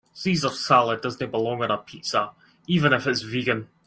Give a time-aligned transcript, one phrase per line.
[0.15, 2.31] Caesar salad does not belong on a pizza
[2.65, 3.67] even it it is vegan.